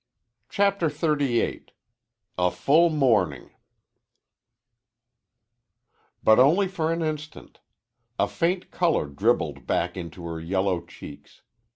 [0.49, 1.67] CHAPTER XXXVIII
[2.39, 3.51] A FULL MORNING
[6.23, 7.59] But only for an instant.
[8.17, 11.43] A faint color dribbled back into her yellow cheeks.